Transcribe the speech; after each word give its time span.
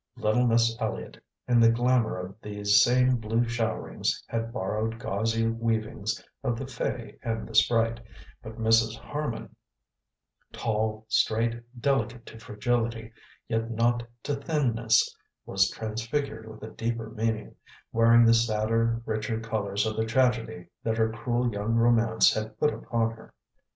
Little 0.17 0.47
Miss 0.47 0.75
Elliott, 0.81 1.23
in 1.47 1.59
the 1.59 1.69
glamour 1.69 2.17
of 2.17 2.35
these 2.41 2.81
same 2.83 3.17
blue 3.17 3.43
showerings, 3.45 4.23
had 4.27 4.51
borrowed 4.51 4.97
gauzy 4.97 5.45
weavings 5.47 6.25
of 6.43 6.57
the 6.57 6.65
fay 6.65 7.19
and 7.21 7.47
the 7.47 7.53
sprite, 7.53 7.99
but 8.41 8.57
Mrs. 8.57 8.97
Harman 8.97 9.55
tall, 10.51 11.05
straight, 11.07 11.61
delicate 11.79 12.25
to 12.25 12.39
fragility, 12.39 13.13
yet 13.47 13.69
not 13.69 14.01
to 14.23 14.33
thinness 14.33 15.07
was 15.45 15.69
transfigured 15.69 16.47
with 16.49 16.63
a 16.63 16.73
deeper 16.73 17.11
meaning, 17.11 17.53
wearing 17.91 18.25
the 18.25 18.33
sadder, 18.33 19.03
richer 19.05 19.39
colours 19.39 19.85
of 19.85 19.95
the 19.95 20.05
tragedy 20.07 20.65
that 20.83 20.97
her 20.97 21.11
cruel 21.11 21.51
young 21.53 21.75
romance 21.75 22.33
had 22.33 22.57
put 22.57 22.73
upon 22.73 23.11
her. 23.11 23.35